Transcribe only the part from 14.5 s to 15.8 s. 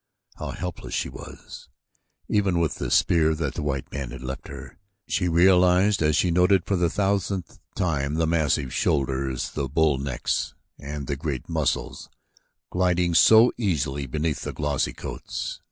glossy coats.